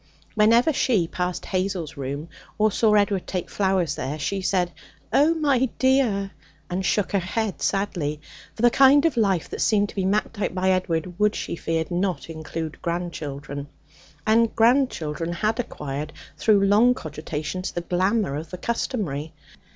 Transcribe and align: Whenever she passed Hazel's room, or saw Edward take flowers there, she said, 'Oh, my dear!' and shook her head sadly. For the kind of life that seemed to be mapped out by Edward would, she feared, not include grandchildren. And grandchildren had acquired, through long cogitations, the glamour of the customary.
Whenever 0.33 0.73
she 0.73 1.07
passed 1.07 1.45
Hazel's 1.45 1.95
room, 1.95 2.27
or 2.57 2.71
saw 2.71 2.95
Edward 2.95 3.27
take 3.27 3.51
flowers 3.51 3.93
there, 3.93 4.17
she 4.17 4.41
said, 4.41 4.71
'Oh, 5.13 5.35
my 5.35 5.69
dear!' 5.77 6.31
and 6.71 6.83
shook 6.83 7.11
her 7.11 7.19
head 7.19 7.61
sadly. 7.61 8.19
For 8.55 8.63
the 8.63 8.71
kind 8.71 9.05
of 9.05 9.15
life 9.15 9.47
that 9.51 9.61
seemed 9.61 9.89
to 9.89 9.95
be 9.95 10.05
mapped 10.07 10.41
out 10.41 10.55
by 10.55 10.71
Edward 10.71 11.19
would, 11.19 11.35
she 11.35 11.55
feared, 11.55 11.91
not 11.91 12.31
include 12.31 12.81
grandchildren. 12.81 13.67
And 14.25 14.55
grandchildren 14.55 15.33
had 15.33 15.59
acquired, 15.59 16.13
through 16.35 16.65
long 16.65 16.95
cogitations, 16.95 17.71
the 17.71 17.81
glamour 17.81 18.35
of 18.35 18.49
the 18.49 18.57
customary. 18.57 19.33